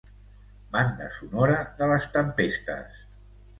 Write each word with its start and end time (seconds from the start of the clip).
Banda 0.77 1.09
sonora 1.17 1.59
de 1.83 1.91
les 1.93 2.11
tempestes. 2.19 3.01